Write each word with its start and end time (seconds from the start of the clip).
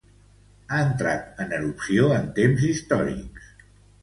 Ha 0.69 0.79
entrat 0.85 1.43
en 1.45 1.53
erupció 1.59 2.09
en 2.17 2.25
temps 2.41 2.65
històrics. 2.71 3.53